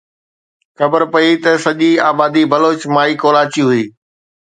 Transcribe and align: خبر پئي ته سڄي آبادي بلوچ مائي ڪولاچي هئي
خبر 0.77 1.01
پئي 1.13 1.33
ته 1.43 1.51
سڄي 1.63 1.91
آبادي 2.09 2.43
بلوچ 2.51 2.81
مائي 2.95 3.13
ڪولاچي 3.21 3.63
هئي 3.69 3.83